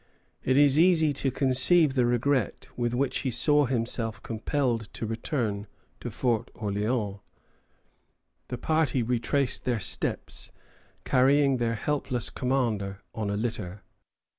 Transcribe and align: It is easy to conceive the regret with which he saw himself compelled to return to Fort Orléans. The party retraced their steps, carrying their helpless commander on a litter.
It 0.43 0.57
is 0.57 0.79
easy 0.79 1.13
to 1.13 1.29
conceive 1.29 1.93
the 1.93 2.07
regret 2.07 2.69
with 2.75 2.95
which 2.95 3.19
he 3.19 3.29
saw 3.29 3.65
himself 3.67 4.19
compelled 4.23 4.91
to 4.93 5.05
return 5.05 5.67
to 5.99 6.09
Fort 6.09 6.49
Orléans. 6.55 7.19
The 8.47 8.57
party 8.57 9.03
retraced 9.03 9.63
their 9.63 9.79
steps, 9.79 10.51
carrying 11.05 11.57
their 11.57 11.75
helpless 11.75 12.31
commander 12.31 13.03
on 13.13 13.29
a 13.29 13.37
litter. 13.37 13.83